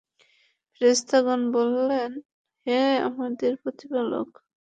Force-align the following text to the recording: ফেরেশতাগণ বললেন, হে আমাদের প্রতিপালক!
ফেরেশতাগণ 0.73 1.41
বললেন, 1.51 2.11
হে 2.67 2.79
আমাদের 3.09 3.51
প্রতিপালক! 3.63 4.29